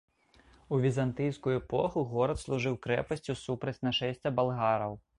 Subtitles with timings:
[0.77, 5.03] У візантыйскую эпоху горад служыў крэпасцю супраць нашэсця балгараў.